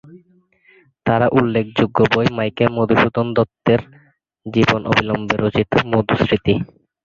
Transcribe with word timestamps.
তার 1.05 1.21
উল্লেখযোগ্য 1.37 1.97
বই 2.13 2.27
মাইকেল 2.37 2.69
মধুসূদন 2.77 3.27
দত্তের 3.37 3.81
জীবন 4.45 4.81
অবলম্বনে 4.91 5.35
রচিত 5.37 5.71
মধুস্মৃতি। 5.91 6.53